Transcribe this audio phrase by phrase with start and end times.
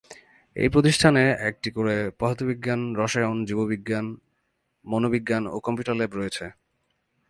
[0.55, 4.05] এই প্রতিষ্ঠানে একটি করে পদার্থবিজ্ঞান, রসায়ন, জীববিজ্ঞান,
[4.85, 6.45] মনোবিজ্ঞান ও কম্পিউটার ল্যাব রয়েছে।